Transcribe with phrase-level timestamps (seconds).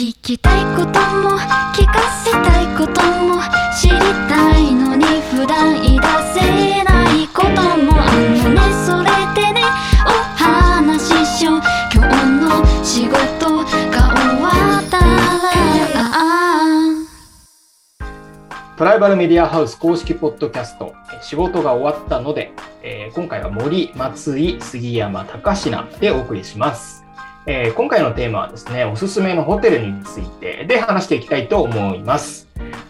[0.00, 1.36] 聞きたいことも
[1.74, 3.42] 聞かせたいことも
[3.78, 3.98] 知り
[4.30, 6.06] たいのに普段言い出
[6.40, 8.62] せないこともあのね。
[8.86, 9.60] それでね
[10.06, 10.08] お
[10.42, 11.60] 話ししよう。
[11.92, 13.18] 今日の仕事
[13.58, 13.66] が
[14.16, 14.48] 終わ
[14.80, 15.04] ったら。
[18.78, 27.04] トライバルメディアハウス公式ポッドキャスト、え仕事が終わったので、えー今回は森、松井、杉山、高品でお送りします。
[27.52, 32.46] えー今回のテーマはですね、おすすめのホテルについてで話していきたいと思います。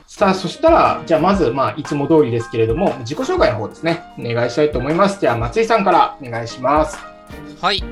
[0.07, 5.19] さあ、そしたら、じゃあまず、まあ、いつも通りですけれども、自己紹介の方ですね、お願いしたいと思います。
[5.19, 6.99] じゃあ、松井さんからお願いします。
[7.63, 7.83] はい、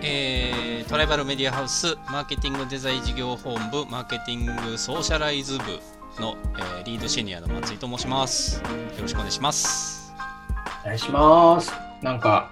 [0.00, 5.64] えートライバルメディアハウスマーケティングデザイン事業本部マーケティングソーシャライズ部
[6.22, 8.62] の、えーリードシニアの松井と申します。
[8.62, 8.62] よ
[9.02, 10.14] ろしくお願いします。
[10.82, 11.74] お願いします。
[12.00, 12.48] なんか、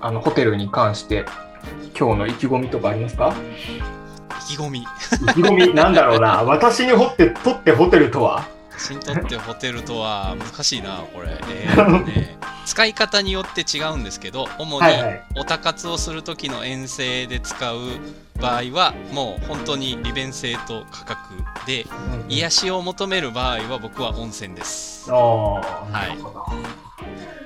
[0.00, 1.24] あの、ホテルに関して、
[1.98, 3.34] 今日の意気込みとかありますか？
[4.50, 4.80] 意気込み。
[4.80, 5.74] 意気込み？
[5.74, 6.42] なんだろうな。
[6.44, 8.44] 私に掘って、取ってホテルとは？
[8.76, 11.28] 私にとってホテルとは難しいな、これ。
[11.50, 14.86] えーとね 使い方によって違うんですけど、主に
[15.36, 17.78] おたかつをする時の遠征で使う
[18.40, 21.18] 場合は、もう本当に利便性と価格
[21.66, 21.86] で、
[22.28, 25.10] 癒しを求める場合は僕は温泉です。
[25.10, 26.18] はい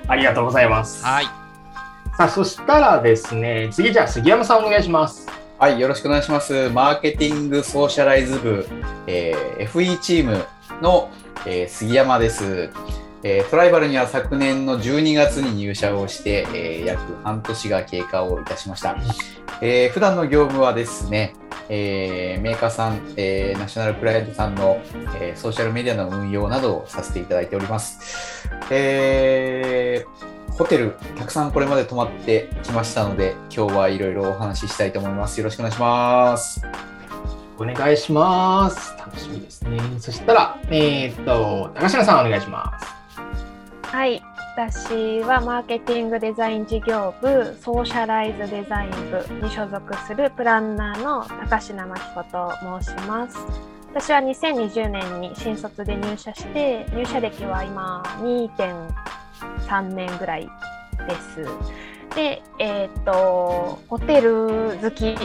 [0.07, 1.03] ありがとうございます。
[1.03, 1.44] はい。
[2.17, 5.27] さあ、そしたらですね、次じゃあ杉山さんお願いします。
[5.59, 6.69] はい、よろしくお願いします。
[6.69, 8.65] マーケティングソーシャライズ部、
[9.05, 10.45] えー FE チーム
[10.81, 11.09] の、
[11.45, 12.69] えー杉山です、
[13.23, 18.95] えートライバルには昨年の12月に入社をして、えー約半年が経過をいたしました。
[19.61, 21.33] えー普段の業務はですね、
[21.67, 24.79] えーメーカーさん、えーナショナルクライアントさんの、
[25.19, 28.47] えーソーシャルメディアの運用などをさせていただいております。
[28.71, 35.37] えーホテル、たくさんこれまで泊まってきましたので、今日はいろいろお話ししたいと思います。
[35.37, 36.61] よろしくお願いします。
[37.57, 38.95] お願いします。
[38.97, 39.79] 楽しみですね。
[39.99, 42.85] そしたら、えーっと、高階さんお願いします。
[43.83, 44.23] はい、
[44.55, 53.37] 私はマーケティングデザイン事業部ソーシャライズデザイン部に所属するプランナーの高階真紀子と申します。
[53.89, 58.01] 私は2020年に新卒で入社して、入社歴は今
[59.67, 60.49] 3年ぐらい
[61.07, 61.45] です。
[62.15, 65.15] で、えっ、と、ホテル好き、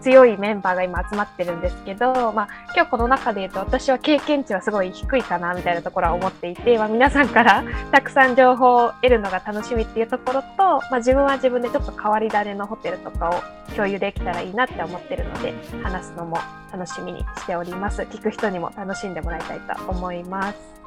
[0.00, 13.34] 強いメンバーが今集まってるんですけど、まあ、今日この中で言うと私は経験値はすごい低いかなみたいなところは思っていて、まあ、皆さんから たくさん情報を得るのが楽しみっていうところと、まあ、自分は自分でちょっと変わり種のホテルとかを
[13.74, 16.38] 共有できたらいいなって思ってるので話すのも
[16.72, 20.80] 楽しみにしております聞く人にも楽しんでもらいたいと思います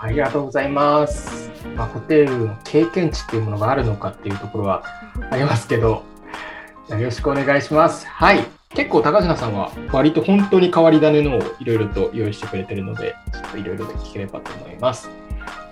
[0.00, 1.50] ありがとうございます。
[1.76, 4.84] まあ、ホテルの経験値っていうものがあるのかっていうところは
[5.30, 6.02] ありますけど、
[6.88, 8.06] よろしくお願いします。
[8.06, 8.44] はい。
[8.74, 15.10] 結構高階さんは割と本当に変わり種のをいろいろと用意してくれてるので、ちょっといろいろと聞ければと思います。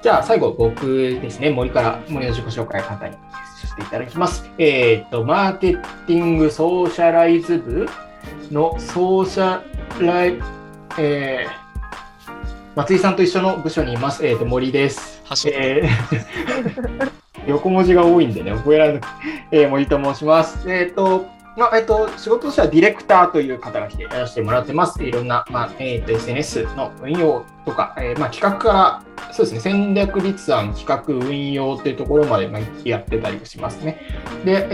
[0.03, 0.87] じゃあ最後僕
[1.21, 3.17] ですね、森から森の自己紹介簡単に
[3.61, 4.51] させていただきます。
[4.59, 7.89] えっ、と、マーケティングソーシャライズ部
[8.51, 9.63] のソーシャ
[10.05, 10.39] ライ、
[10.99, 11.68] えー
[12.78, 14.25] 松井さんと一緒の部署にいます。
[14.25, 15.21] えっ、と、森です。
[15.53, 17.09] えー
[17.49, 19.12] 横文字が多いんでね、覚えられなくて、
[19.50, 20.71] えー森と申します。
[20.71, 21.27] えっ、と、
[21.59, 25.03] まあ、えっ、と、仕事としてはディレクターという肩書きでやらせてもらってます。
[25.03, 34.01] いろんな、まあ、えっ、と、SNS の運用とか、えーまあ、企画から、そうですね、戦略立案、企画、運用っていうところまで、まあ、やってたりしますね。
[34.45, 34.69] で、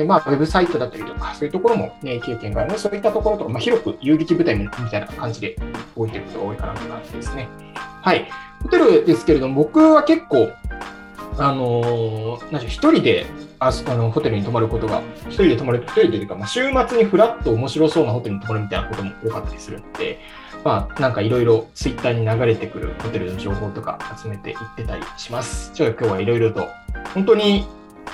[0.00, 5.56] えーまあ、ウェブサイトだったりとか、そういうところも、ね、経験があるので、そういったところとか、まあ、広く遊撃部隊みたいな感じで
[5.96, 7.48] 動いてることが多いかなという感じですね。
[8.02, 8.28] はい。
[8.62, 10.50] ホテルですけれども、僕は結構、
[11.38, 13.26] あのーなんでしょう一人で
[13.58, 20.18] あそあのホテルに泊まることが、一人で泊まる、一人でというか、まあ、週末にフラッと面白そうなホテルに泊まるみたいなことも多かったりするので、
[20.64, 25.70] まあ、なんかいろいろツイッターに流れてくるホテルの情報とか集めていってたりします。
[25.72, 26.68] ちょっと今日はいろいろと、
[27.14, 27.66] 本当に、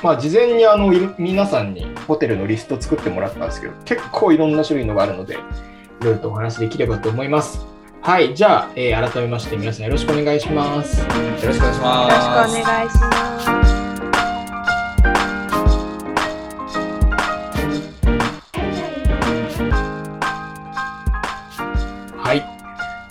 [0.02, 7.66] まあ、事前にあの皆さんにホテルのリスト作ってもらったんですけど、結構いろんな種類のがあるので、いろいろとお話できればと思います。
[8.00, 11.00] はい、じゃあ、えー改めまして皆さんよろしくお願いします。
[11.02, 11.06] よ
[11.46, 12.56] ろしくお願いしよます。
[12.56, 13.71] ろしくお願いします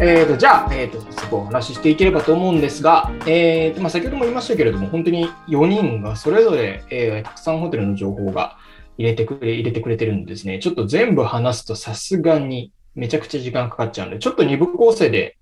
[0.04, 8.58] えー、とじゃあ、えー、と早速お話ししていければと思うんですが、えーとまあ、先ほども言いましたけれども、本当に4人がそれぞれ、えーたくさんホテルの情報が
[8.98, 10.58] 入れてくれ入れてくれてるんですね。
[10.58, 15.38] ちょっと全部話すとさすがにめちゃくちゃ時間かかっちゃうので、ちょっと2部構成で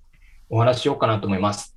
[0.50, 1.74] お話ししようかなと思います。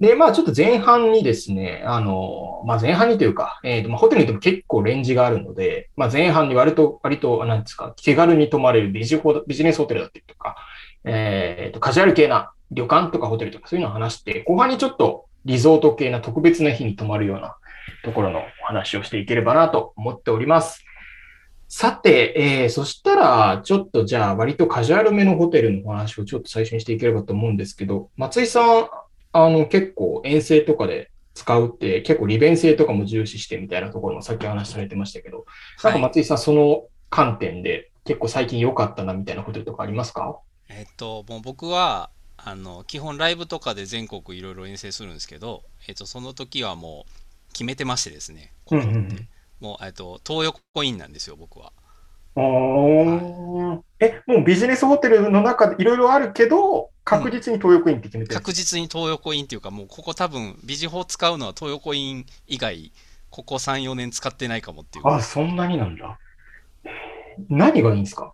[0.00, 10.56] で、まあちょっと前半にですね、あの、まあ前半にというか、えーとまあ、ホテルに行っても結構レンジがあるので、まあ前半に割と、割と、なんですか、手軽に泊まれるビジホビジネスホテルだったりとか、
[11.06, 17.56] えーと、カジュアル系な旅館とかホテルとかそういうのを話して、後半にちょっとリゾート系な特別な日に泊まるような
[18.04, 20.84] ところのお話をしていければなと思っております。
[21.68, 28.88] さて、えー、そしたら、ちょっとじゃあ、割とカジュアルめのホテルのお話をちょっと最初にしていければと思うんですけど、松井さん、
[29.32, 35.44] あの、結構遠征とかで使うって、結構利便性とかも重視してみたいなところもさっき話されてましたけど、
[35.82, 40.38] なんか松井さん、その観点で結構最近良かったなみたいなホテルとかありますか？
[40.68, 49.28] えっと、もう僕は、あの、基本ライブとかで全国いろいろ遠征するんですけど、えっと、その時はもう決めてましてですね、うんうんうん
[49.60, 51.72] もう、えっと、東横インなんですよ、僕は。
[52.34, 62.92] おーえ、もうビジネスホテルの中でいろいろあるけど、確実に東横インって決めてる、確実に東横インっていうか、もうここ多分、ビジホ使うのは東横イン以外、
[63.30, 65.04] ここ3、4年使ってないかもっていう。
[65.04, 66.20] あ、そんなになんだ。
[67.48, 68.32] 何がいいんですか？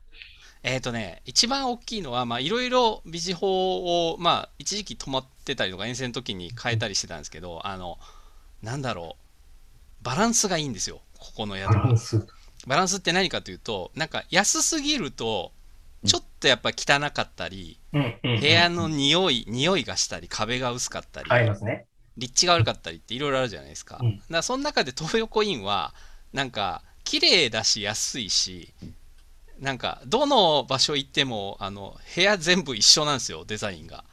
[0.62, 7.98] えっ、とね、一番大きいのは、まあ、いろいろビジホを、まあ、一時期泊まってたりとか、遠征の時に変えたりしてたんですけど、あの、
[8.62, 9.16] なんだろ
[10.00, 11.72] う、バランスがいいんですよ、ここの宿は
[12.66, 12.88] バラン。
[12.88, 12.98] ス。
[12.98, 15.50] って何かというと、なんか安すぎると、
[16.06, 21.86] ちょっとやっぱ汚かったり、部屋の匂い、匂いがしたり、壁が薄かったり、ありますね。
[22.16, 23.98] 立地が悪かったりっていろいろあるじゃないですか。
[24.00, 25.92] うんだからその中で東横インは、
[26.32, 28.72] なんか、綺麗だし安いし、
[29.62, 34.04] なんか、どの場所行っても、あの、部屋全部一緒なんですよ、デザインが。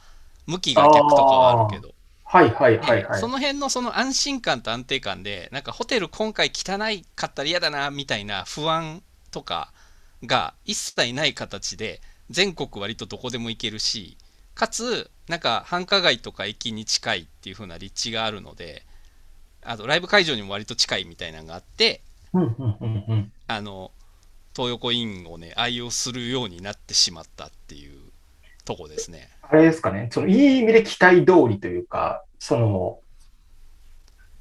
[0.46, 1.92] 向きが逆とかはあるけど。
[2.24, 3.20] はいはいはいはい。
[3.20, 9.02] その辺のその安心感と安定感で、なんかホテル今回汚いかったら嫌だな、みたいな不安
[9.32, 9.72] とか
[10.24, 12.00] が一切ない形で、
[12.30, 14.16] 全国割とどこでも行けるし、
[14.54, 18.84] かつ、なんか繁華街とか駅に近いっていう風な立地があるので、
[19.64, 22.02] あとライブ会場にも割と近いみたいなのがあって。
[23.48, 23.90] あの、
[24.60, 27.98] 東横インをね、愛用するようになってしまったっていう
[28.66, 29.30] とこですね。
[29.42, 32.98] あれですかね、そのいい意味で期待通りというか、その、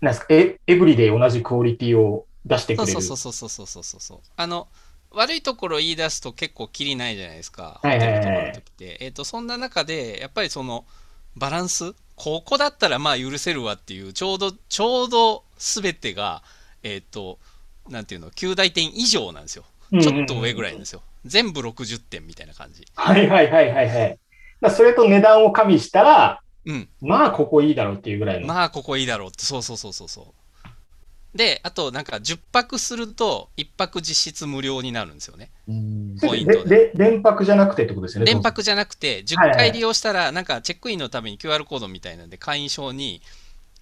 [0.01, 2.92] なんですか、エエブリデイ同じクオリティを出してくれる。
[2.92, 4.19] そうそうそうそうそうそうそう。
[4.36, 4.68] あの、
[5.12, 8.38] 悪いところを言い出すと結構きりないじゃないですか、ホテルとかの。
[8.38, 10.86] えっ、ー、と、そんな中で、やっぱりその、
[11.38, 11.94] バランス？
[12.16, 16.44] ここだったらまあ許せるわっていうちょうどちょうどすべてが
[16.83, 17.39] えっ、ー、と
[17.98, 22.86] んていうの9大点以上なんですよちょっと上ぐらいなんですよ、全部60点みたいな感じ。
[22.95, 24.19] はいはいはいはいはい。
[24.62, 26.89] だそれと値段を加味したら、うん。
[27.01, 28.47] まあここいいだろうっていうぐらいの。
[28.47, 29.44] まあここいいだろうって。
[29.44, 30.33] そうそうそうそうそう。
[31.38, 35.51] であとなんか10泊すると1泊実質無料になるんですよね。
[35.68, 36.18] うん。
[36.19, 36.92] ポイントで。
[36.95, 38.31] 連泊じゃなくてってことですよね。
[38.31, 43.21] 連泊じゃなくて、10はいはい回利用したら、なんかチェックインのために QR コードみたいなんで、会員証に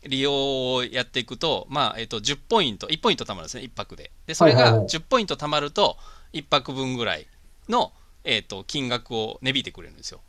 [0.05, 4.11] 利用をやっていくと、まあ、えっと、10ポイント、1ポイント貯まるんですね、1泊で。
[4.25, 5.97] で、それがはいはいはい10ポイント貯まると、
[6.33, 7.27] 1泊分ぐらい
[7.69, 7.91] の、
[8.23, 10.21] えっと、金額を値引いてくれるんですよ。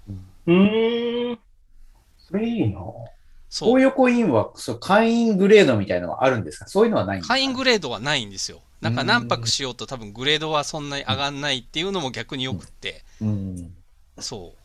[0.46, 1.38] うーん。
[2.18, 2.80] それいいな。
[3.50, 3.68] そう。
[3.78, 6.66] 東横インはそう会員グレードみたいなのはあるんですか？
[6.66, 7.34] そういうのはないんですか？
[7.34, 8.60] 会員グレードはないんですよ。
[8.80, 13.74] なんか何泊しようと多分グレードはそんなに上がんないっていうのも逆によくって、うん
[14.20, 14.57] そう。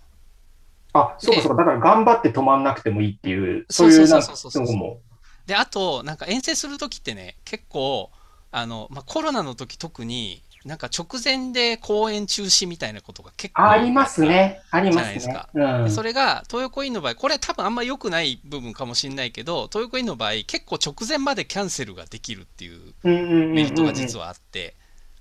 [0.94, 1.64] あ、そうかそうか。
[1.64, 5.00] だから頑張って止まんなくてもいいっていう、そそういうなんかそうそうそうとこも。
[5.46, 8.12] で、あと、なんか遠征するときってね、結構、
[8.52, 14.62] あの、まあ、コロナの時特に、なんか直前で公演中止みたいなことが結構ありますね。
[14.72, 15.78] ありますねじゃないですか。
[15.80, 15.92] うんで。
[15.92, 24.76] それが東横インの場合、これは多分あんま良くない部分かもしれないけど、東横インの場合、結構直前までキャンセルができるっていうメリットが実はあって、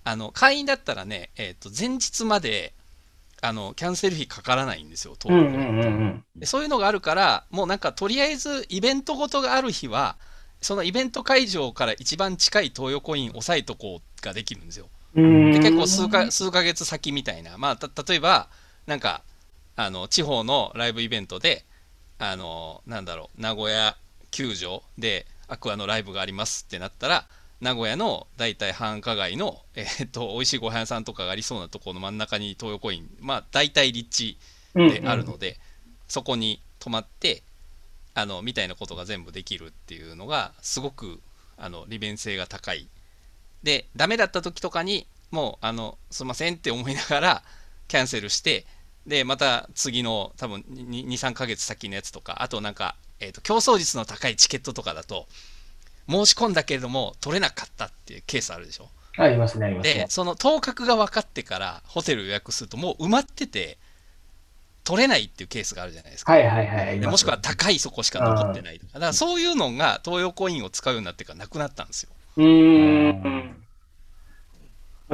[0.05, 2.75] あの会員だったらね、えー、と前日まで
[3.45, 6.25] あのキャンセル費かからないんですよ、うん東横インってうんうんうん。
[6.37, 10.17] でそういうのがあるから、もうなんかとりあえずイベントごとがある日は、
[10.61, 14.89] そのイベント会場から一番近い東横イン押さえとこうができるんですよ。
[15.17, 18.49] うんで結構数か数ヶ月先みたいな、まあ、た例えば、
[18.87, 19.23] なんか
[19.75, 21.65] あの地方のライブイベントで、
[22.19, 23.97] あのなんだろう、名古屋
[24.31, 27.27] 球場でアクアのライブがありますってなったら、
[27.63, 34.39] 名古屋の大体繁華街の、えーっと美味しいご飯屋さんとかがありそうなところの真ん中に東横イン、まあ、大体立地
[34.75, 35.61] であるので、
[36.09, 37.45] そこに泊まって
[38.15, 41.21] あのみたいなことが全部できるっていうのがすごく
[41.57, 42.89] あの利便性が高い。
[43.63, 47.43] でダメだった時とかにもうあのすいませんって思いながら
[47.87, 48.67] キャンセルして
[49.07, 55.29] でまた次の多分23ヶ月先のやつとかあとなんか、えーと競争率の高いチケットとかだと
[56.09, 58.89] 申し込んだけれども取れなかったっていうケースあるでしょ？
[59.19, 59.95] ありますね、ありますね。
[59.95, 63.79] でその当確が分かってからホテル予約するともう埋まってて
[64.85, 66.33] 取れないっていうケースがあるじゃないですか。
[66.33, 66.99] はいはいはい。
[66.99, 68.95] でもしくは高いそこしか残ってないとか。
[68.95, 72.11] だからそういうのが東洋コインを使うようになってからなくなったんですよ。
[72.37, 73.57] うーん。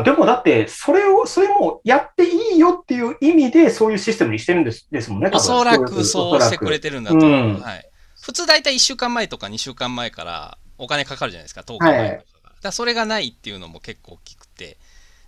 [0.04, 7.30] でもだって、それを、それもやっていいよっていう意味で、そういうシステムにしてるんですですもんね、おそらくそうしてくれててるんだと思う。
[7.30, 7.88] うんはい、
[8.20, 12.54] 普通大体1週間前とか2週間前からお金かかるじゃないですか、10日前とかが。
[12.62, 14.78] だそれがないっていうのも結構大きくて。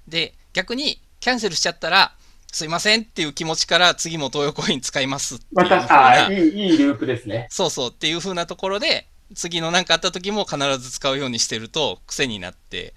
[0.09, 2.14] で、逆にキャンセルしちゃったら、
[2.52, 7.47] すいませんっていう気持ちから次も東洋コイン使いますっていうああ、いい、いいループですね。
[7.50, 12.95] そうそうっていう風なところで、次の何かあった時も必ず使うようにしてると癖になって、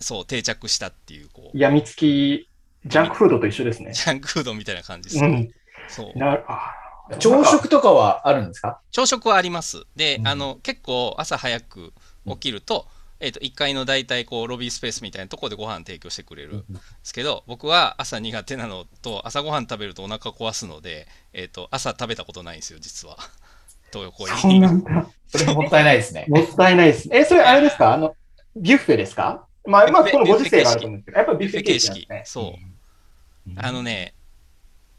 [0.00, 2.48] そう定着したっていう、こう、やみつき、
[2.86, 3.92] ジャンクフードと一緒ですね。
[3.92, 5.28] ジャンクフードみたいな感じですね。
[5.28, 5.50] うん。
[5.88, 6.18] そう。
[6.18, 6.83] なあ
[7.18, 8.80] 朝食とかはあるんですか？
[8.90, 9.84] 朝食はあります。
[9.96, 11.92] で、うんあの、結構朝早く
[12.26, 12.86] 起きると、
[13.20, 23.16] えっ、と、1階の大体こう、ロビースペースみたいなところでご飯提供してくれるんですけど、僕は朝苦手なのと、朝ご飯食べるとお腹壊すので、えっ、と、朝食べたことないんですよ、実は。
[23.92, 24.48] 東洋コそ。
[24.48, 25.06] んなんだ。
[25.28, 26.26] それもったいないですね。
[26.28, 27.08] もったいないです。
[27.12, 27.94] え、それあれですか？
[27.94, 28.14] あの、
[28.56, 29.46] ビュッフェですか？
[29.66, 32.08] まあ、まあ、ビュッフェこのご時世があると思うんですけど、やっぱりビュッフェ形式。
[32.24, 32.54] そ
[33.46, 33.50] う。
[33.56, 34.14] あのね、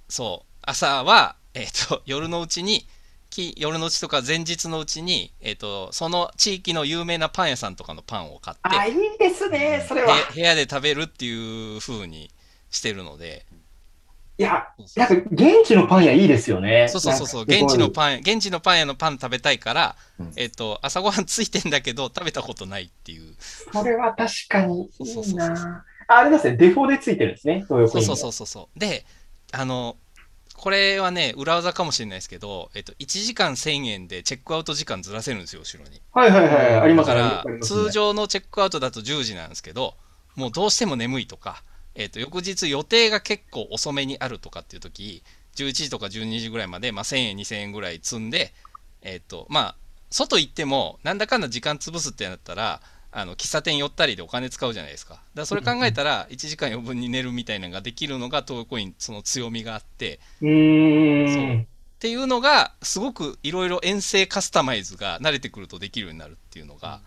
[0.08, 2.86] そう、朝は、えっ、と、夜のうちに、
[3.30, 10.16] き夜のうちとか前日のうちに、えっ、と、その地域の有名なパン屋さんとかのパンを買って、あ、いいですね、それは。
[10.16, 12.30] へ部屋で食べるっていう風に
[12.70, 13.46] してるので、
[14.38, 16.90] いや、なんか現地のパン屋いいですよね。
[16.90, 23.34] そうそうそうそう、現地のパン、現地のパン屋のパン食べたいから、うんえっ、と、朝ごはんついてんだけど、食べたことないっていう。
[23.72, 25.86] これは確かにいいそうそうそうそうな。
[26.10, 28.80] ああれですね、デフォでついてるんですね、そうそうそうそう。
[28.80, 29.06] で、
[29.54, 29.96] あの、
[30.58, 36.02] これはね、裏技かもしれないですけど、えっ、と、1時間1000円でチェックアウト時間ずらせるんですよ、後ろに。
[36.14, 37.60] はいはいはい、ありますだからね。
[37.60, 39.96] 通常のチェックアウトだと10時なんですけど、
[40.36, 41.64] もうどうしても眠いとか、
[41.96, 45.24] えっと翌日予定が結構遅めにあるとかっていう時
[45.56, 48.54] 11時とか12時ぐらいまで、まあ、1000円、2000円ぐらい積んで、
[49.02, 49.76] えっとまあ、
[50.10, 52.82] 外行っても、なんだかんだ時間潰すってなったら、
[53.18, 55.14] あの喫茶店寄ったりでお金使うじゃないですか。
[55.14, 61.62] だからそれ考えたら、1時間余分に寝るみたいなのができるのが、東横イン、その強みがあって、うーん。
[61.62, 61.66] っ
[61.98, 67.00] ていうのが、すごくいろいろ遠征カスタマイズが慣れてくるとできるようになるっていうのが、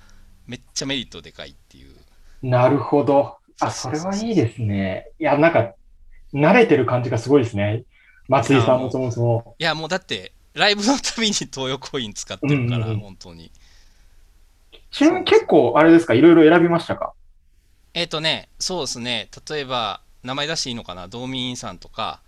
[0.46, 1.94] めっちゃメリットでかいっていう。
[2.42, 3.36] なるほど。
[3.60, 5.08] あ、それはいいですね。
[5.18, 5.74] いや、なんか、
[6.32, 7.84] 慣れてる感じがすごいですね。
[8.28, 9.56] 松井さんもそもそも。
[9.58, 13.50] いや、もうだって、ライブのたびに東洋コイン使ってるから、うんうんうん本当に。
[14.90, 17.12] ちなみに結構、あれですか、いろいろ選びましたか？
[17.94, 22.20] えっ、とね、そうですね、例えば、名前出していいのかな、道民さんとか、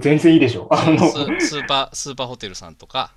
[0.00, 0.68] 全然いいでしょ。
[0.70, 1.08] あの、
[1.40, 3.12] ススーパー、スーパーホテルさんとか、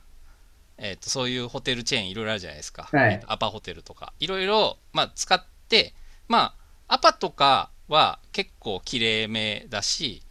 [0.77, 2.89] えっ、と、そういうホテルチェーンいろいろあるじゃないですか。
[2.91, 3.13] はい。
[3.13, 5.93] えーとアパホテルとか、いろいろ、まあ、使って、
[6.27, 6.55] ま
[6.87, 10.23] あ、アパとかは結構綺麗めだし、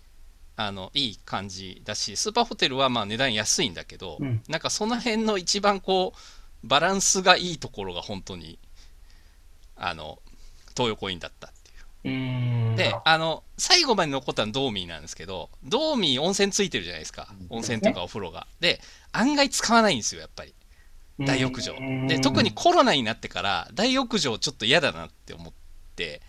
[0.57, 4.43] あの、いい感じだし、スーパーホテルはまあ値段安いんだけど、うん。
[4.49, 6.19] なんかその辺の一番こう、
[6.63, 8.59] バランスがいいところが本当に、
[9.77, 10.19] あの、
[10.77, 11.51] 東洋コインだったっ
[12.03, 12.77] ていう。
[12.77, 17.29] で、あの、最後まで残ったのはドーミーなんですけど、ドーミー温泉ついてるじゃないですか。
[17.49, 18.47] 温泉とかお風呂が。
[18.61, 18.81] で、
[19.13, 20.55] 案外使わないんですよ、やっぱり。
[21.19, 21.75] 大浴場。
[22.09, 25.53] で、特にコロナになってから、大浴場ちょっと嫌だなって思っ
[25.97, 26.23] て、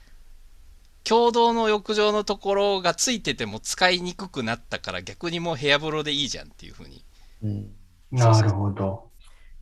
[1.04, 7.04] 共同の浴場のところがついてても使いにくくなったから逆にもう部屋風呂でいいじゃんっていうふうに。
[7.44, 7.76] うん
[8.12, 9.11] なるほど。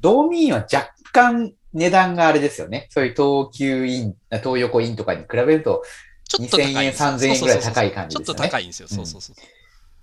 [0.02, 2.88] ドーミーンは若干値段があれですよね。
[2.90, 5.84] そういう東急イン、東横インとかに比べると、
[6.28, 7.10] ちょっと高いんですよ。
[7.10, 8.88] 2000円3000円ぐらい高い感じですよねちょっと高いんですよ。
[8.88, 9.36] そうそうそう。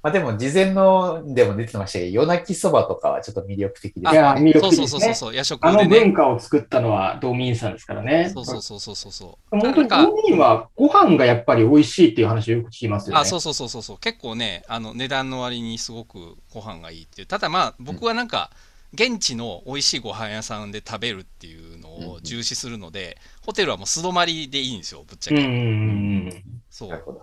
[0.02, 5.34] まあでも事前のでも出てましたけど、夜泣きそばとかはちょっと魅力的ですいや魅力そう的ですねそうそうそう。
[5.34, 5.88] 夜食あの。
[5.88, 8.30] 文化を作ったのはドーミーンさんですからね。
[8.32, 9.30] そうそうそうそうそうそう。
[9.50, 13.20] 本当にドなんかーミーンはご飯がやっぱり美味しいっていう話をよく聞きますよね。
[13.20, 18.50] あそうそうそうそうそう結構ねあの値段の割にすごくご飯がいいっていうただまあ僕はなんか
[18.92, 27.22] 現地の美味しいご飯屋さんで食べるっていうのを重視するので、ホテルはもう素泊まりでいいんですよぶっちゃけ、うんうんうんそう。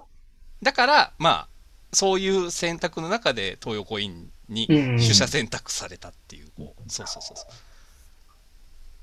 [0.61, 1.47] だからまあ
[1.91, 4.97] そういう選択の中で東横インにうんうん。
[4.97, 6.89] 取捨選択されたっていう,、こう。
[6.91, 7.51] そうそうそうそう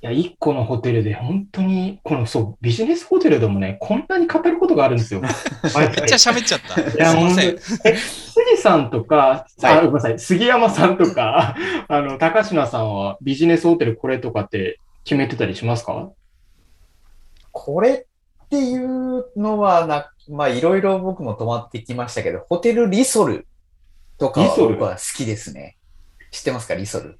[0.02, 5.20] いや、一個のホテルで本当に、このそう、ビジネスホテルでもね、こんなに語ることがあるんですよ。
[5.20, 6.74] めっちゃ喋っちゃった。
[6.90, 7.58] すいやません。
[7.84, 9.78] え、杉さんとか、はい。
[9.78, 11.54] あごめんなさい、杉山さんとか、
[11.86, 16.10] あの、高階さんはビジネスホテルこれとかって決めてたりしますか？
[17.52, 18.06] これ
[18.44, 23.46] っていうのはな、まあいろいろ僕も泊まってきましたけど、ホテルリソル
[24.16, 24.76] とかはリソル？
[24.76, 25.76] 僕は好きですね。
[26.32, 27.18] 知ってますか、リソル。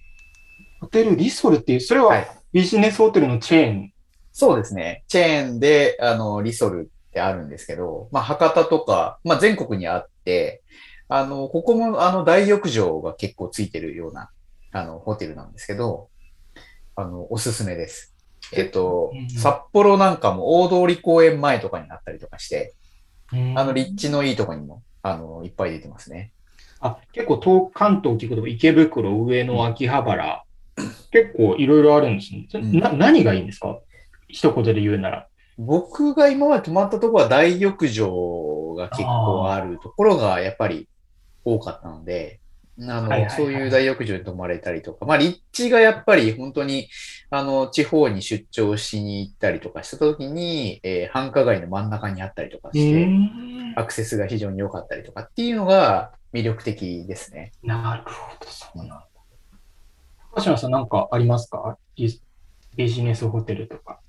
[0.81, 2.07] ホテルリソルっていう、それは。
[2.07, 3.93] はいビジネスホテルのチェーン。
[4.33, 5.05] そうですね。
[5.09, 10.63] チェーンで、あの、リソルってあるんですけど、まあ、博多とか、まあ、全国にあって、
[11.09, 14.31] あの、ここも、あの、大浴場が結構ついてるような、
[14.73, 16.09] あの、ホテルなんですけど、
[16.97, 18.15] あの、おすすめです。
[18.53, 22.75] えっとうん、札幌なんかも大通公園前とかになったりとかして、
[23.33, 26.33] うんあの、立地のいいとこにも、あの、いっぱい出てますね。
[26.81, 30.45] あ結構東関東っていうことも池袋、上野、秋葉原、
[31.11, 32.47] 結構いろいろあるんですね。
[32.55, 33.79] うんな何がいいんですか？
[34.29, 35.27] 一言で言うなら。
[35.59, 40.89] 僕が今まで泊まったところは大浴場が結構あるところがやっぱり
[41.45, 42.41] 多かったので、
[42.81, 46.89] あの、そういう大浴場に泊まれたりとか、まあ立地がやっぱり本当に、
[47.29, 53.09] あの、地方に出張しに行ったりとかした時に、えー繁華街の真ん中にあったりとかして、
[53.77, 57.53] アクセスが非常に良かったりとかっていうのが魅力的ですね。
[57.63, 59.03] なるほど、そうなん
[60.35, 60.37] だ。
[60.37, 61.79] 高島さん、なんかありますか？
[61.97, 62.21] ビ
[62.77, 64.01] ビジネスホテルとか。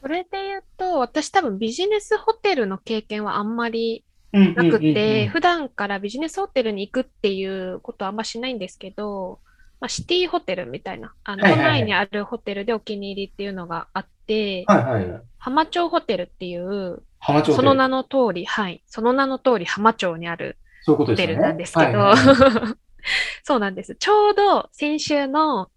[0.00, 9.38] それで言うと、私多分ビジネスホテルの経験はあんまりななくて、普段からビジネスホテルに行くっていうことはあんましないんですけど、
[9.80, 15.22] まあ、シティホテルみたいな、あの、はいはいはい都内にあるホテルでお気に入りっていうのがあって、はいはいはい。
[15.38, 17.02] 浜町ホテルっていう、
[17.44, 21.26] その名の通り、はい、その名の通り浜町にあるホテ。
[21.26, 22.74] ルなんですけど、はいはいはい
[23.44, 23.96] そうなんです。
[23.96, 25.70] ちょうど先週の、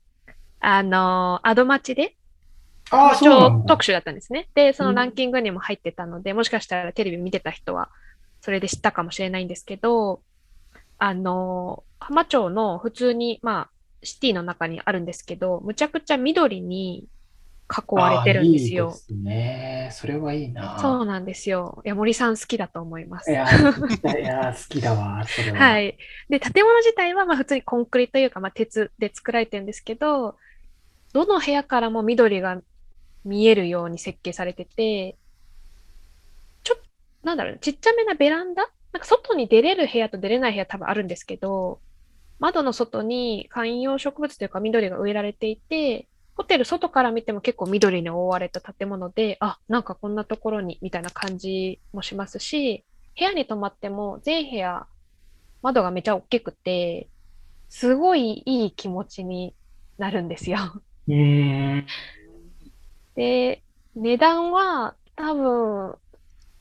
[0.60, 2.16] あの、アドマチで、
[2.92, 4.48] ああ、そう特集だったんですね。
[4.54, 7.90] で、そのランキングにも入ってたので、もしかしたらテレビ見てた人は、
[8.42, 10.22] それで知ったかもしれないんですけど、
[10.98, 13.70] あの、浜町の普通に、まあ、
[14.04, 17.08] シティの中にあるんですけど、むちゃくちゃ緑に
[17.70, 18.86] 囲われてるんですよ。
[18.86, 19.90] いいですね。
[19.92, 20.78] それはいいな。
[20.80, 21.82] そうなんですよ。
[21.86, 23.32] いや、森さん好きだと思います。
[23.32, 25.58] いや、いや好きだわ、 それは。
[25.58, 25.82] は。
[25.82, 25.98] い。
[26.30, 30.38] で、建物自体はまあ普通にコンクリというか、まあ、鉄で作られてるんですけど、
[31.14, 32.62] どの部屋からも緑が
[33.24, 35.18] 見えるように設計されてて、
[36.64, 36.84] ちょっと、
[37.24, 38.64] なんだろうね、ちっちゃめなベランダ？
[38.94, 41.82] なんか外に出れる部屋と出れない部屋多分あるんですけど、
[42.40, 52.86] 窓の外に観葉植物というか緑が植えられていて、ホテル外から見ても結構緑に覆われた建物で、あ、なんかこんなところにみたいな感じもしますし、
[53.18, 54.88] 部屋に泊まっても全部屋
[55.62, 57.10] 窓がめちゃ大きくて、
[57.70, 59.56] すごいいい気持ちに
[59.98, 60.58] なるんですよ。
[63.16, 63.64] で、
[63.96, 65.96] 値段は多分、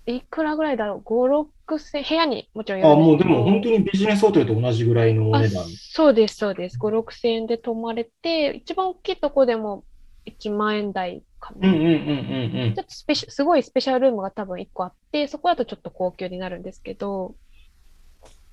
[0.07, 5.65] いくらぐらいだろう ?5、6千、部屋にもちろんあ、もうでも本当にビジネスホテルと同じぐらいのおあ値段。
[5.69, 6.79] そうです、そうです。
[6.79, 9.85] 5、6千円で泊まれて、一番大きいとこでも
[10.27, 11.69] 1万円台かな。
[11.69, 17.35] うんうんうんうんうんちょっとスペシャ、すごいスペシャルルームが多分1個あって、そこだとちょっと高級になるんですけど、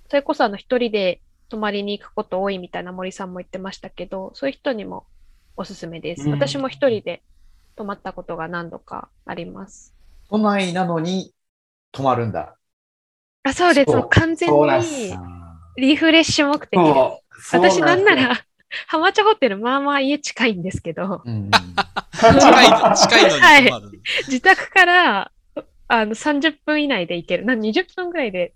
[0.10, 5.06] それこそあの一人で泊まりに行くこと多いみたいな森さんも言ってましたけど、そういう人にも
[5.58, 6.28] おすすめです。
[6.28, 7.22] うん私も一人で
[7.76, 9.94] 泊まったことが何度かあります。
[10.30, 11.34] 都内なのに
[12.02, 12.58] 泊まるんだ。
[13.44, 13.92] あ、そうです。
[14.10, 15.18] 完全にす
[15.78, 17.22] リフレッシュ目的で
[17.54, 18.46] 私なんなら、
[18.88, 21.50] 浜茶ホテル、まあまあ家近いんですけど、うん
[22.22, 23.72] 近いの、近いのにはい。
[24.28, 25.32] 自宅から
[25.88, 27.46] あの30分以内で行ける。
[27.46, 28.54] な20分ぐらいで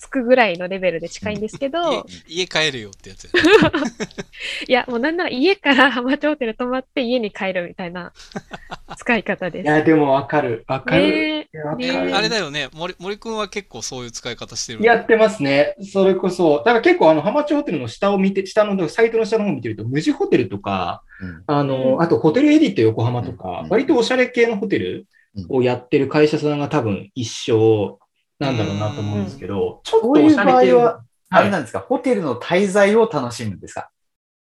[0.00, 3.30] 着くぐらいのレベルで近いんですけど、 家家帰るよってやつや。
[4.68, 8.12] いや、もうなんなら家から浜茶ホテル泊まって家に帰るみたいな
[8.96, 9.64] 使い方です。
[9.64, 10.64] いや、でもわかる。
[10.68, 11.02] わかる。
[11.02, 14.84] ねかねるあれだよね、森森くんは結構そういう使い方してる。
[14.84, 15.74] やってますね。
[15.80, 16.58] それこそ。
[16.58, 25.06] だから結構、あの、浜町ホテルの下を見て、下の、サイトの下の方を見てると、無地ホテルとか、うんあの、うんあとホテルエディット横浜とか、うん割とおしゃれ系のホテル
[25.48, 27.98] をやってる会社さんが多分一緒
[28.38, 31.44] なんだろうなと思うんですけど、ちょっとおしゃれ系場合は、あはい。
[31.46, 33.90] れなんですか、ホテルの滞在を楽しむんですか？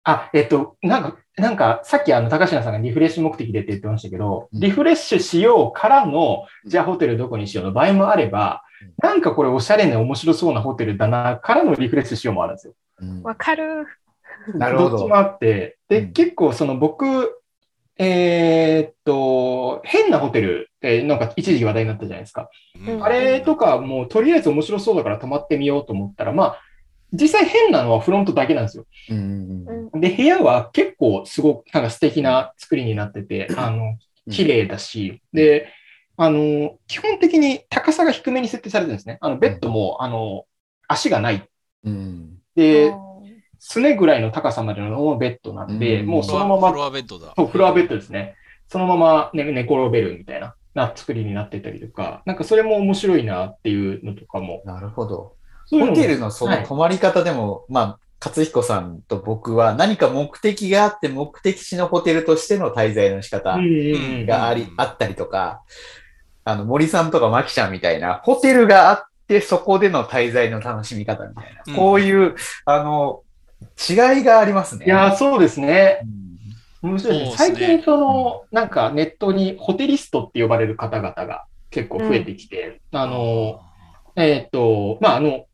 [0.04, 4.60] あ、えっと、なんか、なんか、さっきあの、高階さんがリフレッシュ目的でって言ってましたけど、うん。
[4.60, 12.72] リフレッシュしようからの、じゃあホテルどこにしようの場合もあればうん、なんかこれおしゃれで面白そうなホテルだな、からのリフレッシュしようもあるんですよ。
[13.00, 13.22] うん。
[13.22, 13.86] わかる。
[14.54, 16.12] なるほどどっちもあって、で、うん。
[16.12, 17.39] 結構その僕、
[18.02, 22.48] えーっと、変なホテルってなんか一時期話題になったじゃないですか。
[22.86, 26.60] うんあれとかもうとりあえず面白そうだから泊まってみようと思ったら、まあ、
[27.12, 28.86] 実際変なのはフロントだけなんですよ。
[29.10, 33.98] うんうんうんで、部屋は結構すごくなんか素敵な作りになってて、 あの、
[34.30, 35.68] 綺麗だし、で、
[36.16, 39.18] あの、基本的に高さが低めに設定されてるんですね。
[39.20, 40.44] あの、ベッドも、あの、
[40.88, 41.46] 足がない。
[41.84, 43.09] うんで、あ
[43.60, 47.34] すねぐらいの高さまでのベッドなんで、うんもうそのまま、フロアベッドだ。
[47.36, 48.34] そうフロアベッドですね。
[48.68, 54.62] そのまま寝寝転べるみたいな、な作りになってたりとか、なんかそれも面白いなっていうのとかも。
[54.64, 55.34] なるほど。
[55.66, 63.60] そういうホテルのそのはい泊まり方でも、まあ、勝彦さんと僕は何か目的があって、目的地のホテルとしての滞在の仕方があ
[64.54, 65.62] り、うんあったりとか、
[66.44, 72.34] あの、森さんとかマキちゃんみたいな、ホテルがあってそこでの滞在の楽しみ方みたいな、うんこういう、
[72.66, 73.22] あの、
[73.88, 74.86] 違いがありますね。
[74.86, 76.06] いやー、そうですねう。
[76.06, 77.36] ん面白いですね。
[77.36, 83.60] 最近、その、なんかネットにホテリストって呼ばれる方々が結構増えてきて、あの、
[84.16, 85.46] えっ、と、まあ、あの、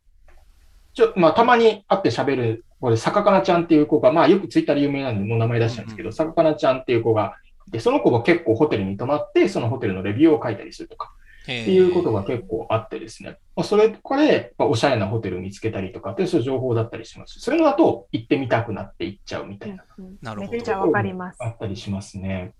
[0.95, 7.35] ちょ、まあ、たまに会って喋る、これ、坂かなちゃんっていう子が、まあ、よくツイッターで有名なんで、もう名前出しちゃうんですけど、坂かなちゃんっていう子が
[7.69, 11.13] いて、その子が結構ホテルに泊まって、そのホテルのレビューを書いたりするとか、
[11.47, 13.39] っっていうことが結構あってですね。
[13.55, 17.41] まあ、それとかで、まあ、おしゃれなホテルを見つけたりとかって、そういう情報だったりしますし。
[17.41, 21.39] そういうのだと、行ってみたくなって行っちゃうみたいな、うんなるほどめっちゃわかります。
[21.41, 22.53] あったりしますね。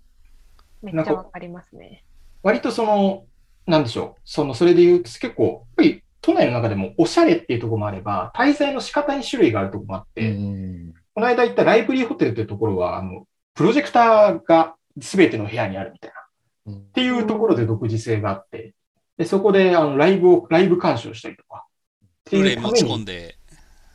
[0.81, 2.05] めっちゃわかりますね。
[2.43, 3.25] 割とその、
[3.65, 4.21] なんでしょう。
[4.23, 18.75] その、それで言うと結構、やっぱり都内の中でもおしゃれっていうところもあれば、滞在の仕方に種類があるところもあって、うんこの間行ったライブリーホテルというところは、あの、プロジェクターが全ての部屋にあるみたいな、うんっていうところで独自性があって、
[19.17, 21.65] で、そこで、あの、ライブを、ライブ鑑賞したりとか。
[22.05, 23.37] ってプレイ持ちいうために込んで、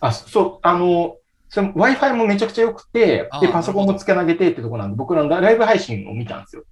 [0.01, 1.17] あ、そう、あの、
[1.49, 6.65] その Wi-Fi もめちゃくちゃ良くてあ、で、ーパソコンもつけ投げてってとこなんで、僕らのライブ配信を見たんですよ。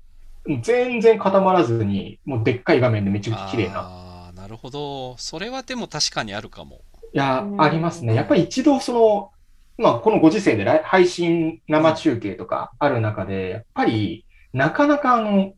[0.62, 3.80] 全然固まらずに、もうでっかい画面でめちゃくちゃ綺麗な。
[3.80, 5.16] ああ、なるほど。
[5.18, 6.80] それはでも確かにあるかも。
[7.12, 8.14] いやう、んありますね。
[8.14, 9.30] やっぱり一度その、
[9.76, 15.52] まあ、このご時世で配信生中継とかある中で、やっぱり、なかなかあの、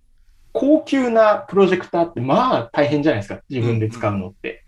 [0.53, 3.41] 高級なプロジェクターって、まあ大変じゃないですか。
[3.49, 4.65] 自分で使うのって。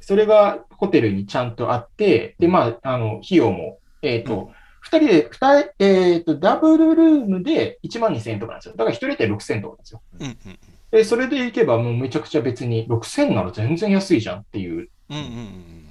[0.00, 8.76] それがホテルにちゃんとあって、で、まあ、あの、費用も、えっ、うんと、二人で、二人、えっ、と、ダブルルームで1万2000円とかなんですよ。
[8.76, 10.02] だから一人で6000円とかなんですよ。
[10.20, 10.58] うんうん
[10.92, 15.16] で、それでいけばもうめちゃくちゃ別に6000なら全然安いじゃんっていう、うん。
[15.16, 15.90] うんうんうん。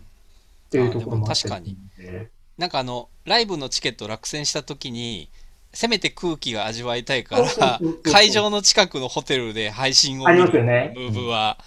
[0.67, 5.29] っていうところもあったりあでもするんでなんかあの、ライブのチケット落選した時に、
[5.75, 7.79] せめて空気が味わいたいから
[8.11, 10.93] 会場の近くのホテルで配信をあり見るますよね。
[10.95, 11.57] ムーブは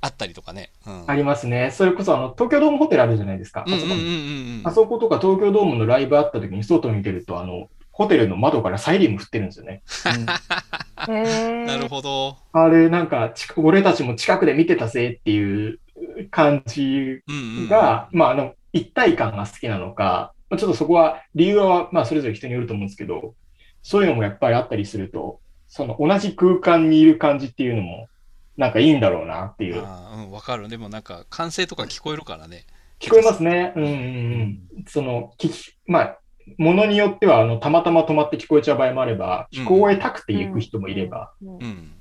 [0.00, 0.70] あったりとかね。
[0.86, 1.04] うん。
[1.08, 1.72] ありますね。
[1.72, 3.64] それこそあの、東京ドームホテルあるじゃないですか。
[3.66, 9.82] あそことか東京ドームのライブあった時に外に出ると、あの、ホテルの窓からサイリウム振ってるんですよね。
[11.66, 12.36] なるほど。
[12.52, 15.80] あれ、なんか、ち俺たちも近くで見てたぜっていう
[16.30, 17.68] 感じうんうんうん。
[17.68, 23.34] が、まあ、あの、一体感が好きなのか、まあちょっとそこは、理由は、まあ、それぞれ人によると思うんですけど、
[23.82, 28.08] そういうのもやっぱりあったりすると、その同じ空間にいる感じっていうのも、
[28.56, 29.82] なんかいいんだろうなっていう。
[29.84, 30.68] あーうん、わかる。
[30.68, 32.64] でもなんか、歓声とか聞こえるからね。
[32.98, 33.72] 聞こえますね。
[33.76, 33.92] うんうんう
[34.80, 34.84] ん。
[34.86, 36.18] その、聞き、まあ、
[36.58, 41.92] ものによっては、あの、たまたま止まって聞こえちゃう場合もあれば、うん聞こえたくて行く人もいれば、うんうん。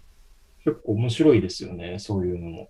[0.63, 2.69] 結構面白いですよね、そういうのも。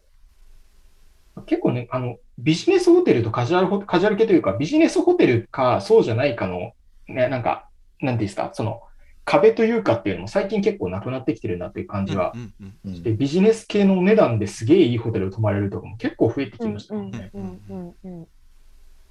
[1.43, 6.73] 結構ね、あの、ビジネスホテルとカジュアルホ、カジュアル系というか、ビジネスホテルか、そうじゃないかの、
[7.07, 7.69] ね、なんか、
[8.01, 8.81] なんていうんですか、その、
[9.25, 17.31] 壁というかっていうのも最近結構なくなってきてるなっていう感じはうんうんうんうんで、ビジネス系のお値段ですげえいいホテル泊まれるとかも結構増えてきうんましたもんね。
[17.33, 18.27] うんうんうんうん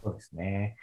[0.02, 0.76] そうですね。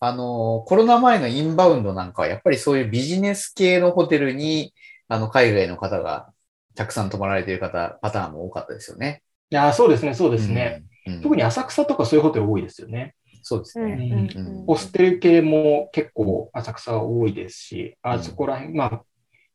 [0.00, 4.74] あの、コロナ前のインバウンドなんかは、やっぱりそういうビジネス系のホテルに、
[5.08, 6.28] あの、海外の方が
[6.74, 9.22] たくさん泊まられている方、パターンも多かったですよね。
[9.54, 10.82] いやー、そうですね、そうですね。
[11.06, 11.22] うん。
[11.22, 13.14] 特に浅草とかそういうホテル多いですよね。
[13.32, 14.30] うんそうですね。
[14.34, 19.02] うんうんホステル系も結構浅草は多いですし、あそこら辺、まあ、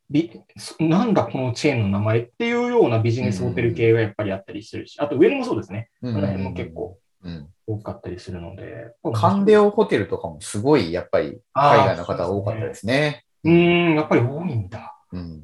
[0.09, 0.31] ビ
[0.79, 5.89] なんだこのチェーンの名前っていうようなビジネスホテル系がやっぱりあったりするし、あと上野もそうですね。
[6.01, 7.49] うんこの辺も結構うん。
[7.67, 8.93] 多かったりするので。
[9.13, 13.25] カンデオホテルとかもすごい、やっぱり海外の方多かったですね。
[13.43, 14.95] うーん、やっぱり多いんだ。
[15.11, 15.43] うん。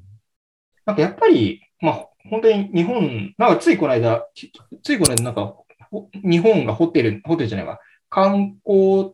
[0.85, 4.51] なんかやっぱり、まあ、本当に日本、なんかついこの間、き
[4.83, 5.55] ついこの間、なんか、
[5.91, 9.13] ほ日本がホテル、ホテルじゃないわ、観光、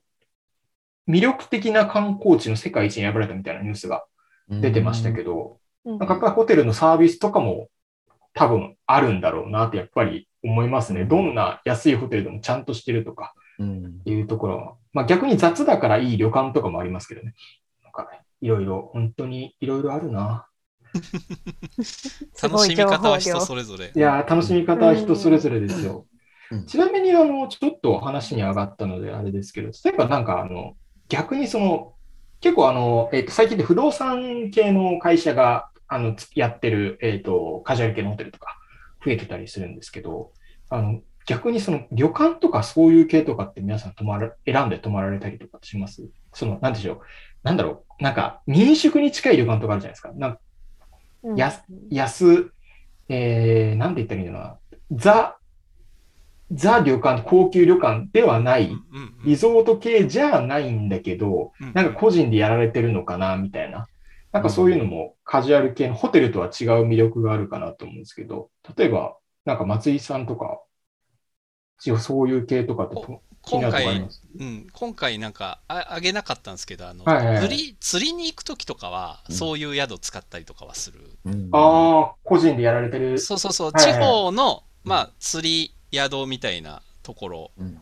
[1.07, 4.05] 魅力的な観光地の世界一に選ばれたみたいなニュースが
[4.49, 7.67] 出てましたけど、うんなんかやっぱりホテルのサービスとかも
[8.35, 11.05] 多分あるんだろうなってやっぱり思いますね。
[11.05, 14.01] どんな安いホテルでもちゃんとしてるとかうん。
[14.05, 14.75] いうところは。
[14.93, 17.33] まあ逆に雑だからいい旅館とかもありますけどね。
[17.83, 18.07] なんか
[18.41, 20.45] いろいろ、本当にいろいろあるな。
[22.41, 23.91] 楽しみ方は人それぞれ。
[23.95, 26.05] いやー、楽しみ方は人それぞれですよ
[26.51, 26.65] うん。
[26.65, 30.75] ちなみに、あの、ちょっと話に上がったのであれですけど、例えばなんか、あの、
[31.07, 31.93] 逆にその、
[32.41, 38.57] 結構あの、えっ、と、最近で不動産系の会社が、あの、つやってる、えっ、と、カジュアル系のホテルとか
[39.05, 40.31] 増えてたりするんですけど、
[40.69, 46.09] あの、逆にその旅館とかそういう系とかって皆さん泊まら、選んで泊まられたりとかします？
[46.33, 46.99] その、なんでしょう？
[47.43, 48.03] なんだろう？
[48.03, 50.11] なんか、民宿に近い旅館とかあるじゃないですか。
[50.13, 50.39] なん
[51.23, 51.51] うんや
[51.91, 52.51] 安、
[53.09, 54.57] えー、なんて言ったらいいのかな。
[54.91, 55.37] ザ、
[56.51, 63.87] ザ旅館、高級旅館ではない、うんうんリゾート系じゃないんだけど、うんなんか個人でやられてるのかな、みたいな。
[64.31, 70.61] なんかそういうのもカジュアル系のホテルとは違う魅力があるかなと思うんですけど、例えば、なんか松井さんとか、
[71.77, 72.95] そういう系とかって
[73.41, 74.07] 今回
[74.39, 77.41] うん、今回なんかああげなかったんですけどあの、はいはいはい。
[77.41, 79.35] 釣り釣りに行く時とかはうん。
[79.35, 81.49] そういう宿使ったりとかはする、うん。
[81.51, 83.19] ああ、個人でやられてる。
[83.19, 87.77] そうそうそう、はいはい地方の、まあ、釣り宿みたいなところ、うん。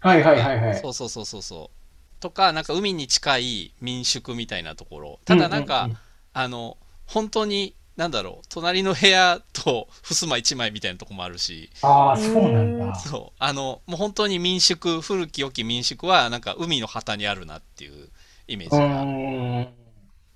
[0.00, 0.80] はいはいはいはい。
[0.80, 2.20] そうそうそうそうそう。
[2.20, 5.20] とかなんか海に近い民宿みたいなところ。
[5.24, 5.96] ただなんか、うう
[6.32, 11.70] あの本当になんだろう隣の部屋と襖一枚みたいなとこもあるし。
[11.82, 12.94] ああ、そうなんだ。
[12.96, 13.36] そう。
[13.38, 18.08] あのもう本当に民宿古き良き民宿はなんか海の旗にあるなっていう
[18.48, 19.72] イメーうジが。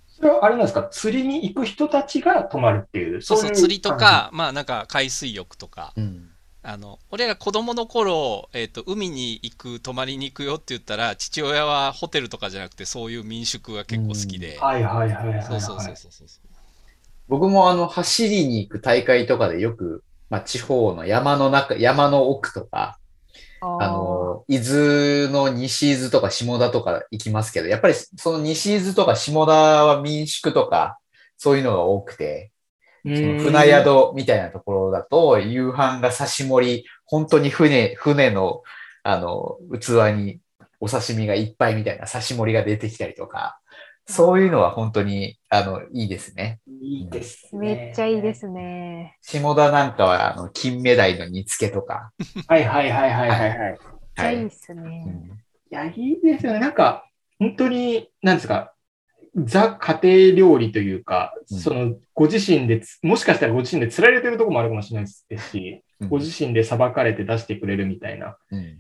[0.06, 0.88] それはあれなんですか？
[0.90, 3.18] 釣りに行く人たちが泊まるっていう？
[3.18, 5.92] いそうそう釣りとかまあなんか海水浴とか。
[5.96, 6.30] うん。
[6.60, 15.42] あの俺ら子供の頃、えー、と海に行く泊まりに行くよって言ったら父親はホテルとかじゃなくてそういう民宿が結構好きで、はいはいはいはいはい。
[15.44, 16.28] そうそうそうそうそう
[17.28, 22.98] 僕もあの、走りに行く大会とかでよく、まあ、地方の山の中、山の奥とか、
[23.60, 30.98] ああの、伊豆の西伊豆とか下田とか行きますけど、やっぱりその西伊豆とか下田は民宿とか、
[31.36, 32.52] そういうのが多くて、
[33.04, 38.62] うそのん船宿みたいなところだと、夕飯が刺し盛り、本当に船、船の、
[39.02, 40.40] あの、器に
[40.80, 43.60] お刺身がいっぱいみたいな刺し盛りが出てきたりとか、
[44.08, 46.60] そういうのは本当に、あの、いいですね。
[46.80, 47.60] いいですね。
[47.60, 49.18] めっちゃいいですね。
[49.20, 52.10] 下田なんかは、あの、金目鯛の煮付けとか、
[52.46, 53.58] はいはいはいはいはいはい。
[53.58, 53.78] めっ
[54.16, 55.04] ちゃいいですね。
[55.06, 55.38] うん
[55.70, 56.60] いや、いいですよね。
[56.60, 57.04] なんか、
[57.38, 58.72] 本当に、なんですか、
[59.36, 60.00] ザ家
[60.32, 68.38] 庭料理というか、うんその、ご自身でつ、もしかしたらご自身で釣られてるとこもあるかもしれないですし、うんご自身でさばかれて出してくれるみたいな。
[68.50, 68.76] うん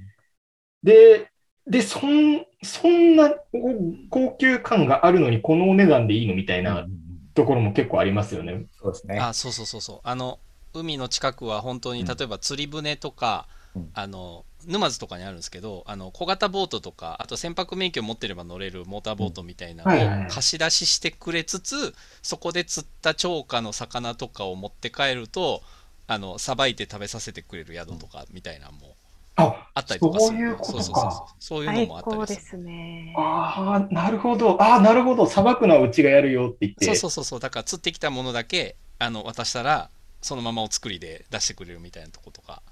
[0.82, 1.28] で、
[1.66, 3.74] で、そん、そんなご
[4.10, 6.86] 高級感があるのに、このお値段でいいのみたいな
[7.34, 8.66] ところも結構ありますよね。
[8.80, 9.18] そうですね。
[9.18, 10.00] あそうそうそうそう。
[10.02, 10.38] あの
[10.74, 12.06] 海の近くは本当にうん。
[12.06, 13.90] 例えば釣り船とか、うん。
[13.94, 25.62] あの沼津とかにあるんですけどあの小型ボートとかあと船舶免許持ってれば乗れるモーターボートみたいなのを貸し出ししてくれつつそこで釣った超過の魚とかを持って帰ると
[26.06, 28.96] あのさばいて食べさせてくれる宿とかみたいなのも
[29.38, 31.34] あ、あったりとかするそういうことそうそうそうか。
[31.38, 33.14] そういうの最もあった高でりするすね。
[33.16, 34.62] ああ、なるほど。
[34.62, 35.26] ああ、なるほど。
[35.26, 36.84] さばくのはうちがやるよって言って。
[36.86, 42.62] そうそうそうそうだから釣ってきたものだけあの渡したらそのままお作りで出してくれるみたいなとことか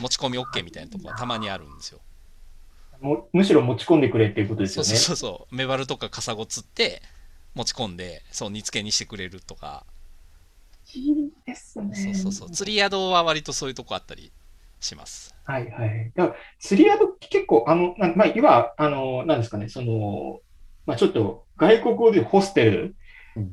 [0.00, 2.00] 持ち込み OK みたいなとこがたまにあるんですよ
[3.00, 4.88] もむしろ持ち込んでくれっていうことですよね。
[4.88, 7.02] そうそうそうそうメバルとかカサゴ釣って
[7.54, 9.84] 持ち込んでそう煮付けにしてくれるとか、
[10.94, 11.96] いいですね。
[11.96, 14.30] そうそうそう釣り宿は割とそういうとこあったり
[14.80, 16.12] しますはいはい。
[16.14, 20.40] だから釣り宿って結構、あの、なまあ、いわあの、なんですかね、その、
[20.86, 22.96] まあ、ちょっと外国語でホステル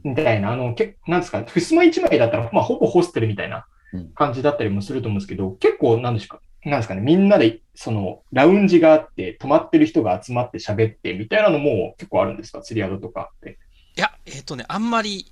[0.03, 4.09] みたいな、あの、けなんですか、襖一枚だったら、まあ、ほぼホステルみたいなうん。
[4.13, 13.57] 感じだったりもすると思うんですけど、結構、なんですか、なんですかね、みんなで、その、ラウンジがあって、泊まってる人が集まって喋ってみたいなのも結構あるんですか、釣り宿とかって。
[13.97, 15.31] いやえっ、とねあんまり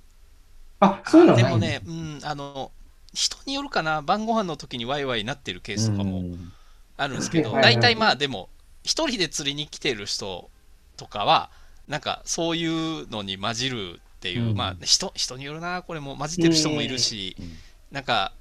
[0.80, 1.34] あ、そういうの？
[1.34, 2.72] はないでもねうんあの
[3.12, 6.52] 人によるかな晩ご飯の時にワイワイなってるケースとかもうん
[6.96, 7.64] あるんですけど、はいはい。
[7.64, 8.48] はい大体まあでも、
[8.82, 10.50] 一人で釣りに来てる人
[10.96, 11.50] とかは、
[11.88, 14.56] なんかそういうのに混じるっていう、うん。
[14.56, 17.52] まあ人人によるな、これも混じってる人もいるし、うん。
[17.90, 18.32] なんか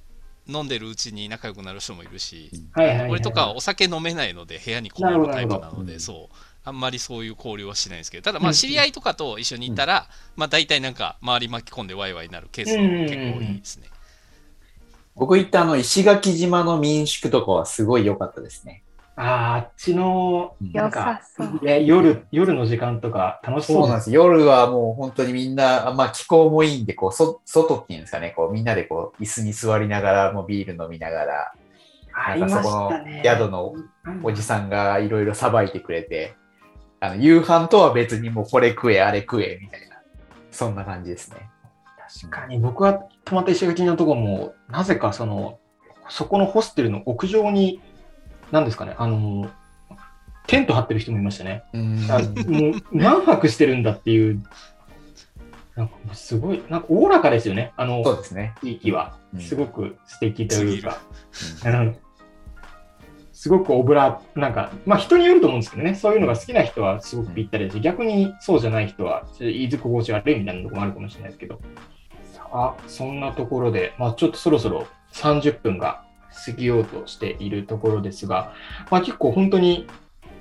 [0.48, 13.90] 飲んでるうちに仲良くなる人もいるし、はいはいはい俺とかはお酒飲めないので部屋にこもるタイプなので、そう、あんまりそういう交流はしないんですけど、ただまあうん知り合いとかと一緒にいたら、まあ大体なんか周り巻き込んでワイワイになるケースが結構多いですね。
[15.16, 18.84] 僕行ったあの、石垣島の民宿とかはすごい良かったですね。
[19.16, 24.12] ああ、あっちの、うんなんか良さそうね夜、夜の時間とか楽しそうそうなんです。
[24.12, 31.54] 夜はもう本当にみんな、あまあ気候もいいんで、こう、そ外っていうんですかね、こう、みんなでこう、椅子に座りながら、もうビール飲みながら、
[32.38, 32.92] なんかそこの。
[33.24, 33.74] 宿の
[34.24, 36.36] おじさんがいろいろさばいてくれて、
[37.00, 39.98] あの、夕飯とは別にもうこれ食え、あれ食え、みたいな、
[40.52, 41.50] そんな感じですね。
[42.22, 42.94] 確かに僕は
[43.26, 45.60] 泊まった石垣のとこも、なぜかその、
[46.10, 47.82] そこのホステルの屋上に、
[48.52, 49.50] 何ですかね、あの、
[50.48, 51.64] テント張ってる人もいましたね。
[51.74, 54.42] うもう何泊してるんだっていう、
[55.76, 58.56] なんかもうすごい、なんかおおらかですよね、あのそうですね。
[58.62, 59.38] 地域はう。
[59.38, 61.00] んすごく素敵というか。
[61.32, 61.98] すうん
[63.34, 71.62] すごくオブラ、なんか、まあ人によると思うんですけどね、そういうのが好きな人はすごくぴったりだし、逆にそうじゃない人は、言いづく心地悪いみたいなところもあるかもしれないですけど、さ
[72.56, 76.06] あ、そんなところで、まあちょっとそろそろ30分が
[76.46, 78.54] 過ぎようとしているところですが、
[78.90, 79.88] まあ結構本当に、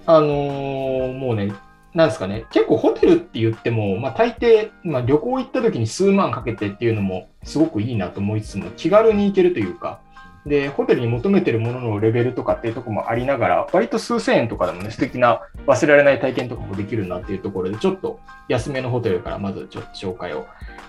[0.06, 1.52] あのーもうね、
[1.94, 10.00] なんですかね、結構ホテルって言っても、まあ大抵、まあ旅行行った時に数万かけてっていうのもすごくいいなと思いつつも、気軽に行けるというか、
[10.46, 20.46] で、ホテルに求めてるもののレベルとかっていうとこもありながら、割と数千円とかでもね、素敵な忘れられない体験とかもできるなっていうところで、ちょっと安めのホテルからまずちょっと紹介を、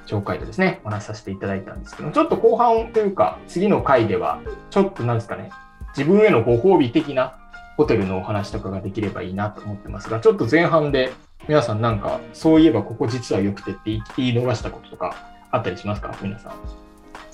[0.08, 5.52] 紹介でですね、お話しさせていただいたんですけど、ちょっと後半というか、次の回では、ちょっとなんですかね、
[5.98, 7.38] 自分へのご褒美的な
[7.78, 11.12] ホテルのお話とかができればいいなと思ってますが、ちょっと前半で
[11.48, 13.80] 皆さんなんか、そういえばここ実は良くてって
[14.18, 15.15] 言い逃したこととか
[15.52, 16.13] あったりしますか？
[16.22, 16.85] 皆さん。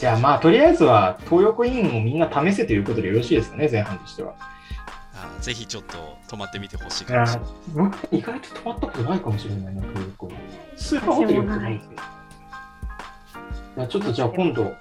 [0.01, 4.33] じゃあまあ、とりあえずは東横インをみんな試せということでよろしいですかね、前半としては。
[5.13, 7.49] あーぜひちょっと泊まってみてほしいかもしれない。
[7.75, 10.37] 僕、意外と泊まったことないかもしれないな、東横イン。
[10.75, 11.81] スーパーホテルよくない
[13.87, 14.73] ちょっとじゃあ今度。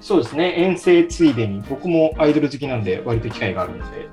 [0.00, 4.08] そうですね、遠征ついでに、僕もアイドル好きなんで、割と機会があるので、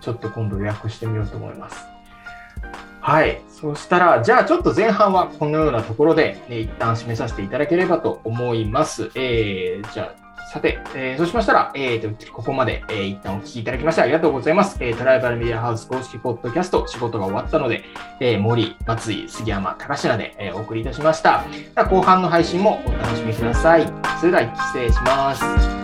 [0.00, 1.84] ちょっと今度予約してみようと思います。
[3.00, 9.10] はい、そしたら、じゃあちょっと前半はこのようなところで、ね、一旦締めさせていただければと思います。
[9.14, 14.76] えー、じゃあ、さて、えーそうしましたら、えーと、ここまで、えー一旦お聞きいただきましてありがとうございます。
[14.80, 17.84] えートライバルメディアハウス公式ポッドキャスト、仕事が終わったので、
[18.20, 21.44] えー森、松井、杉山、高階で、えーお送りいたしました。
[21.76, 23.86] 後半の配信もお楽しみください。
[24.18, 25.79] それでは失礼します。